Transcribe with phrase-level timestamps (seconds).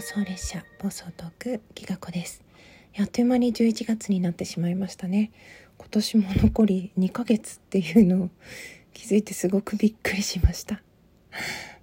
[0.00, 2.42] 放送列車暴走トークギガ子です。
[2.98, 5.30] あっという間に11月になってしまいましたね。
[5.76, 8.30] 今年も残り2ヶ月っていうのを
[8.94, 10.80] 気づいてすごくびっくりしました。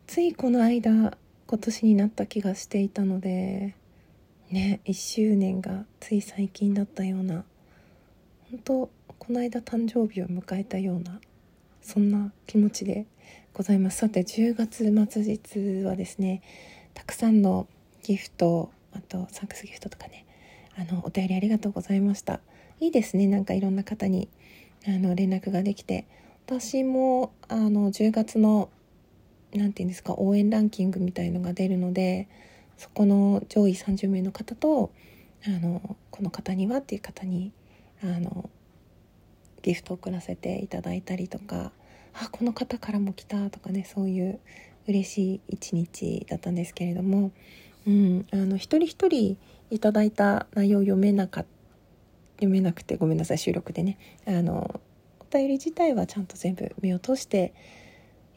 [0.07, 1.16] ついこの間
[1.46, 3.75] 今年になった気がしていたので
[4.50, 7.43] ね1周年がつい最近だったような
[8.50, 8.89] 本当
[9.20, 11.21] この間誕生日を迎えたような
[11.84, 13.06] そんな気持ちで
[13.54, 13.97] ございます。
[13.97, 16.42] さて10月末日はですね
[16.96, 17.68] たくさんの
[18.07, 20.25] ギフトあとサンクスギフトとかね。
[20.79, 22.39] あのお便りありがとうございました。
[22.80, 23.28] いいですね。
[23.28, 24.30] なんかいろんな方に
[24.88, 26.06] あの連絡ができて。
[26.46, 28.70] 私もあの10月の
[29.54, 32.30] 何て言うんですか応援ランキングみたいのが出るので
[32.78, 34.94] そこの上位30名の方と
[35.45, 37.52] あのこの方にはっていう方に
[38.02, 38.50] あの
[39.61, 41.73] ギフトを送らせていただいたりとか
[42.14, 44.39] あこの方からも来たとかねそういう
[44.88, 47.31] 嬉しい一日だったんですけれども、
[47.88, 49.38] うん、あの一人一人
[49.69, 51.45] いただいた内容読めなか
[52.35, 53.97] 読めなくてごめんなさい収録でね。
[54.27, 54.81] あの
[55.19, 57.53] お便り自体はちゃんと全部目を通して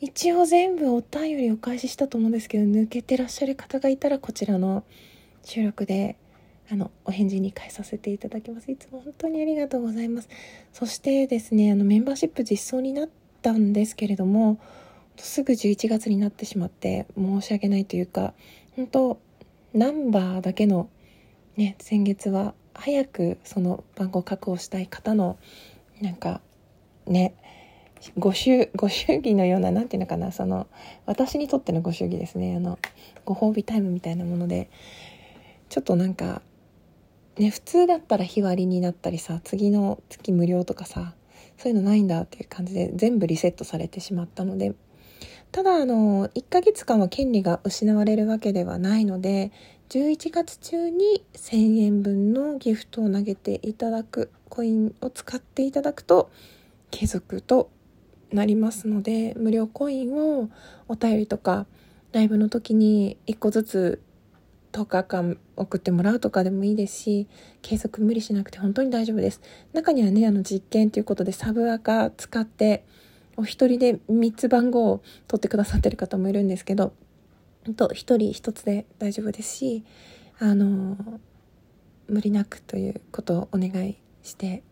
[0.00, 4.84] 一応全部お便りお返ししたと思うんですけど抜けてらっしゃる方がいたらこちらの
[5.44, 6.16] 収録で
[6.70, 8.70] あのお返事に返させていただきます。
[8.70, 10.28] いつも本当にありがとうございます。
[10.72, 13.08] そしてですねあのメンバーシップ実装になっ
[13.42, 14.60] たんですけれども
[15.16, 18.32] すぐ11月になってしまって申し訳ないというか
[18.76, 19.20] 本当
[19.74, 20.88] ナンバーだけの
[21.56, 25.38] ね先月は早くその番号確保したい方の
[26.00, 26.40] なんか
[27.06, 27.34] ね
[28.18, 30.66] ご祝ご祝儀のような何ていうのかなその
[31.06, 32.56] 私にとってのご祝儀ですね。
[32.56, 32.78] あの
[33.24, 34.70] ご褒美タイムみたいなもので
[35.68, 36.40] ちょっとなんか
[37.36, 41.14] ね普通だったら日割りになったりさ次の月無料とかさ
[41.58, 44.74] そういうのないんだっていう感じで全部リセットされてしまったので
[45.52, 49.50] ただあの1ヶ月間は権利が失われるわけではないので
[49.88, 56.30] 11月中に1000円分のギフトを投げていただくコインを使っていただくと
[56.92, 57.70] 継続と
[58.32, 60.48] なりますので無料コインを
[60.86, 61.66] お便りとか
[62.12, 64.02] ライブの時に1個ずつ
[64.72, 67.28] 10日間送ってもらうとかでもいいですし
[67.62, 69.40] 継続無理しなくて本当に大丈夫です。
[69.72, 72.84] 中にはねあの実験ということでサブアカ使って
[73.40, 76.92] お一人で3つ番号を取ってくださってる方もいるんですけど、
[77.74, 79.82] と1人1つで大丈夫ですし、
[80.38, 80.98] あの、
[82.06, 84.62] 無理なくということをお願いして、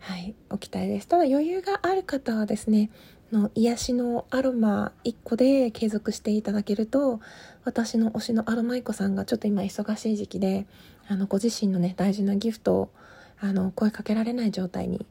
[0.00, 1.08] はい、おきたいです。
[1.08, 2.90] ただ余裕がある方はですね、
[3.32, 7.20] の癒しのアロマ1個で継続していただけると
[7.64, 10.66] 私の推しのアロマイコさんがちょっと今忙しい時期で
[11.08, 12.90] あのご自身のね大事なギフトを
[13.40, 15.04] あの声かけられない状態に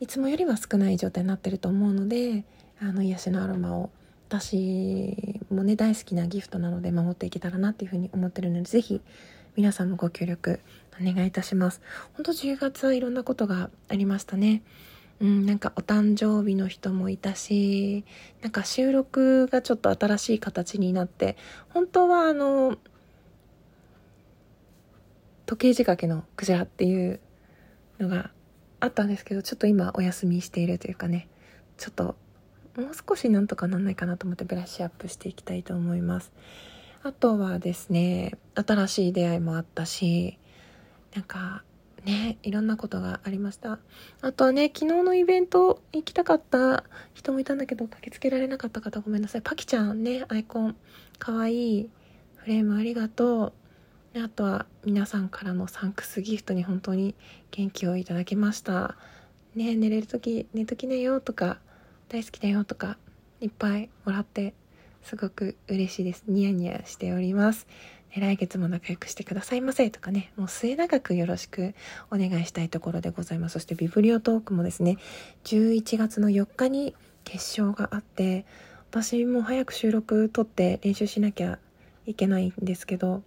[0.00, 2.44] いつもよりは少ない状態になってると思うので
[2.80, 3.90] あの癒しのアロマを
[4.28, 9.02] 私もね大好きなギフトなので守っていけたらなっていうふうに思ってるので是非
[9.56, 10.60] 皆さんもご協力
[11.00, 11.82] お願いいたします。
[12.14, 14.62] 本当10月はいろんなことがありましたね。
[15.20, 18.04] うんなんかお誕生日の人もいたし
[18.40, 21.36] なんか収録がちょっと新しい形になって
[21.68, 22.78] 本当はあの
[25.44, 27.20] 時計仕掛けのクジラっていう
[27.98, 28.30] のが
[28.80, 31.28] あったんですけどちょっと今お休みしているというかね
[31.76, 32.16] ちょっと
[32.76, 36.32] もう少しなんとかなんないかなと思ってブラッシュアップしていきたいと思います。
[37.02, 40.38] あとはですね新しい出会いもあったし
[41.14, 41.62] なんか
[42.04, 43.78] ねいろんなことがありました。
[44.20, 49.42] あとはね昨日のイベント行きたかった人もいたんだけど駆けつけられなかった方ごめんなさい。
[49.42, 50.76] パキちゃんねアイコン
[51.18, 51.90] かわいい
[52.36, 53.52] フレームありがとう。
[54.16, 57.14] あとは皆さんからのサンクスギフトに本当に
[57.52, 58.96] 元気をいただきました。
[59.54, 61.58] ね寝れる時寝ときなよとか
[62.08, 62.96] 大好きだよとか
[63.40, 64.54] いっぱいもらって
[65.02, 66.24] すごく嬉しいです。
[66.26, 67.66] ニヤニヤしております。
[68.16, 71.74] 来月も仲良くしてくださいませとかね、もう末永くよろしく
[72.10, 73.52] お願いしたいところでございます。
[73.54, 74.96] そしてビブリオトークもですね、
[75.44, 78.44] 11月の4日に決勝があって、
[78.90, 81.60] 私も早く収録撮って練習しなきゃ
[82.06, 83.22] いけないんですけど、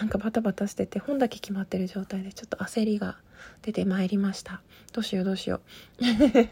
[0.00, 3.18] なんかバタバタしてて本だけ決まってる状態でちょっと焦りが
[3.60, 4.62] 出てまいりました。
[4.94, 5.60] どうしようどうしよ
[6.00, 6.04] う。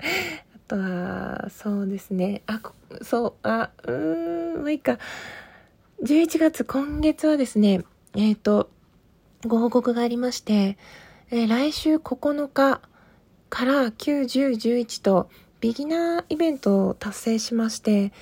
[0.00, 2.42] あとはそうですね。
[2.46, 2.62] あ
[3.02, 4.98] そうあうーんまあいいか。
[6.02, 7.84] 11月今月はですね
[8.14, 8.70] えっ、ー、と
[9.46, 10.78] ご報告がありまして、
[11.30, 12.80] えー、来週9日
[13.50, 15.28] から9、10、11と
[15.60, 18.12] ビギナーイベントを達成しまして、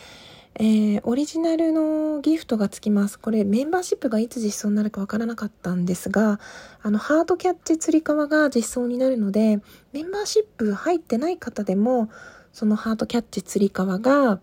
[0.60, 3.16] えー、オリジナルのギフトがつきます。
[3.16, 6.40] これメンバーシップがいつ実装になるかわからなかったんですが、
[6.82, 9.60] あの、ハードキャッチ釣り革が実装になるので、
[9.92, 12.10] メンバーシップ入ってない方でも、
[12.52, 14.40] そのハードキャッチ釣り革が、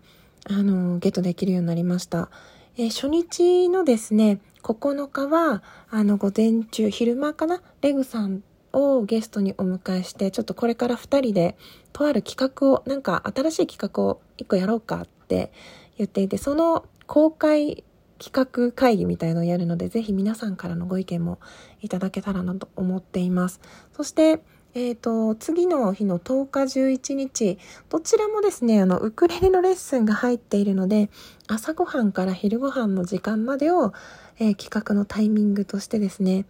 [0.48, 2.30] あの、ゲットできるようになりました。
[2.78, 8.42] えー、初日のですね、9日は、あの、午前中、昼間かなレグさん
[8.72, 11.58] をゲストにお迎えして、ちょっとこれから2人で、
[11.92, 15.52] とある企画を、なんか新しい企画を1個やろうかって
[15.98, 17.84] 言っていて、その公開
[18.18, 21.38] 企画会議みたいのをやるので、ぜひ皆さんからのご意見も
[21.80, 23.60] いただけたらなと思っています。
[23.94, 24.40] そして、
[24.74, 27.58] えっ、ー、と、次の日の10日11日、
[27.88, 31.08] どちらもですね、あの、ウクレレのレッスンが入っているので、
[31.46, 33.92] 朝ごはんから昼ごはんの時間までを、
[34.38, 36.44] えー、企画のタイミングとしてですね、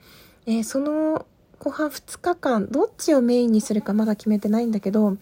[0.46, 1.26] えー、その
[1.58, 5.16] 後半2日間、どっちをメインにするかまだ決めてないんだけど、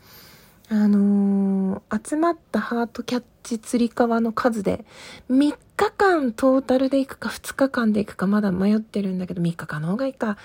[0.71, 4.87] あのー、集まったハートキャッチ釣り革の数で、
[5.31, 10.39] 3日間トータルで行くか2日間で行くかまだ迷ってるんだけど、3日間の方がいいか。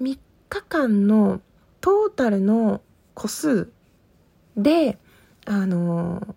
[0.00, 0.18] 3
[0.48, 1.40] 日間の
[1.82, 2.80] トータルの
[3.12, 3.70] 個数
[4.56, 4.98] で、
[5.44, 6.34] あの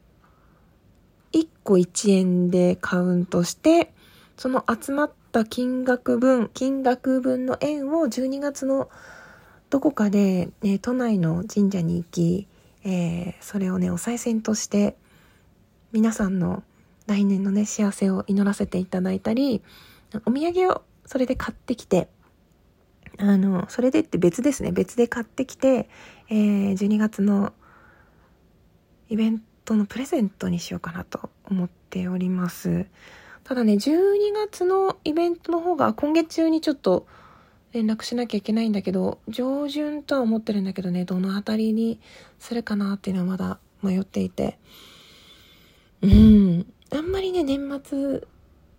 [1.32, 3.94] ー、1個1円でカウントして、
[4.36, 8.90] その集まった金額分、金額分の円を12月の
[9.70, 12.49] どこかで、ね、都内の神社に行き、
[12.84, 14.96] えー、それをねお賽銭として
[15.92, 16.64] 皆さんの
[17.08, 19.62] 来年のね幸せを祈らせていただいたり
[20.26, 22.08] お土産をそれで買ってきて
[23.18, 24.72] あのそれでって別ですね。
[24.72, 25.90] 別で買ってきて、
[26.30, 27.52] えー、12月の
[29.10, 32.86] イベントのプレゼントにしようかなと思っております。
[33.44, 33.90] ただね12
[34.34, 37.08] 月のイベントの方が今月中にちょっと
[37.72, 42.00] 連絡しなきゃいけないんだけど、上旬とは思ってるんだけどね、どの辺りに
[42.40, 44.58] するかなっていうのはまだ迷っていて。
[46.02, 46.66] うん。
[46.92, 48.22] あんまりね、年末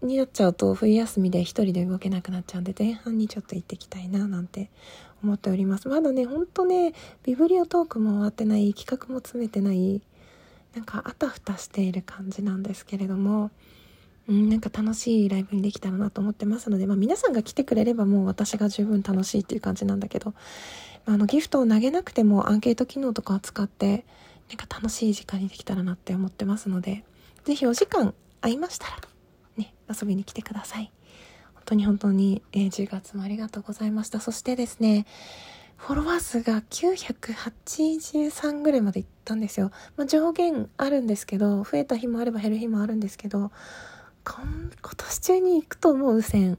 [0.03, 4.71] になっちゃうと冬休みで一人で動けなくなっちゃうんで、前半にちょっと行ってきたいななんて
[5.23, 5.89] 思っております。
[5.89, 10.03] まだね、ほんとね、ビブリオトークも終わってない、企画も詰めてない、
[10.75, 13.51] なんかあたふたしている感じなんですけれども、
[14.28, 20.34] なんか楽しいライブにできたらなと思ってますので、まあ、皆さんが来てくれればもう私が十分楽しいっていう感じなんだけど、
[21.06, 24.05] あ、のギフトを投げなくてもアンケート機能とかを使って
[24.49, 27.05] なんか楽しい時間にできたらなって思ってますので
[27.44, 28.96] 是非お時間合いましたら
[29.56, 30.90] ね遊びに来てください
[31.55, 35.06] 本当に本当に、えー、10月もありがとうございましたそしてですね
[35.76, 39.70] フォロワー数が983ぐらいまでいったんですよ。
[39.96, 43.50] まあ、上限あるんですけど、増えた日もあれば減る日もあるんですけど、
[44.25, 46.58] 今年中に行くと思う1000ね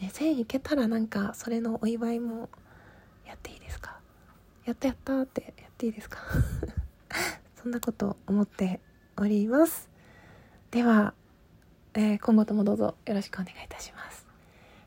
[0.00, 2.48] 1000行けたらなんかそれのお祝いも
[3.26, 3.98] やっていいですか？
[4.64, 6.18] やったやったってやっていいですか？
[7.62, 8.80] そんなこと思って
[9.16, 9.88] おります。
[10.70, 11.14] では、
[11.94, 14.26] えー、今後ともどうぞよろしくお願いいたします。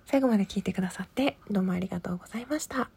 [0.05, 2.89] 最後まで聞いてくださってどうもありがとうございました。